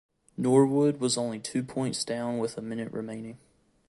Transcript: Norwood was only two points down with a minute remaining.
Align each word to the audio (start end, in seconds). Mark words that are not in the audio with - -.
Norwood 0.35 0.99
was 0.99 1.15
only 1.15 1.37
two 1.37 1.61
points 1.61 2.03
down 2.03 2.39
with 2.39 2.57
a 2.57 2.61
minute 2.63 2.91
remaining. 2.91 3.37